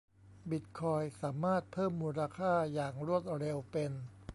[0.49, 3.91] บิตคอยน์สามารถเพิ่มมูลค่าอย่างรวดเร็วเป็น